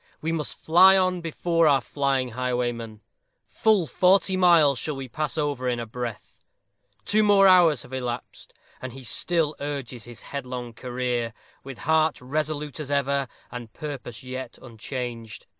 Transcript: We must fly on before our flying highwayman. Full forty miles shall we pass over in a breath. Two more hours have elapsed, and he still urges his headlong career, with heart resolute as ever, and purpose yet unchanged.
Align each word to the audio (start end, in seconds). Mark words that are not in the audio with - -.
We 0.19 0.31
must 0.31 0.57
fly 0.57 0.97
on 0.97 1.21
before 1.21 1.67
our 1.67 1.79
flying 1.79 2.29
highwayman. 2.29 3.01
Full 3.45 3.85
forty 3.85 4.35
miles 4.35 4.79
shall 4.79 4.95
we 4.95 5.07
pass 5.07 5.37
over 5.37 5.69
in 5.69 5.79
a 5.79 5.85
breath. 5.85 6.43
Two 7.05 7.21
more 7.21 7.47
hours 7.47 7.83
have 7.83 7.93
elapsed, 7.93 8.51
and 8.81 8.93
he 8.93 9.03
still 9.03 9.55
urges 9.59 10.05
his 10.05 10.23
headlong 10.23 10.73
career, 10.73 11.35
with 11.63 11.77
heart 11.77 12.19
resolute 12.19 12.79
as 12.79 12.89
ever, 12.89 13.27
and 13.51 13.73
purpose 13.73 14.23
yet 14.23 14.57
unchanged. 14.59 15.45